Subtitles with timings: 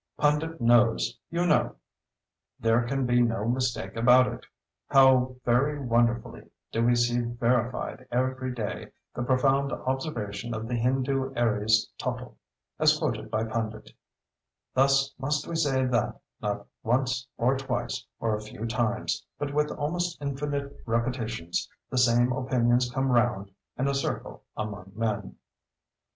[0.17, 1.75] Pundit knows, you know;
[2.59, 4.47] there can be no mistake about it.
[4.87, 11.31] How very wonderfully do we see verified every day, the profound observation of the Hindoo
[11.35, 12.35] Aries Tottle
[12.79, 18.65] (as quoted by Pundit)—"Thus must we say that, not once or twice, or a few
[18.65, 24.93] times, but with almost infinite repetitions, the same opinions come round in a circle among
[24.95, 25.35] men."